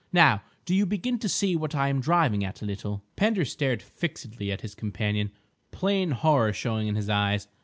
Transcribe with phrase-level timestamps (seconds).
[0.13, 3.83] Now, do you begin to see what I am driving at a little?" Pender stared
[3.83, 5.29] fixedly at his companion,
[5.69, 7.47] plain horror showing in his eyes.